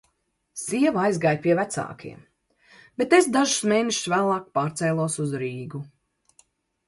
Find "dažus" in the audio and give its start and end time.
3.35-3.69